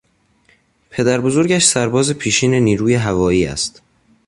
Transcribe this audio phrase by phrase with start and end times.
[0.89, 3.81] پدربزرگش سرباز پیشین نیروی هوایی است.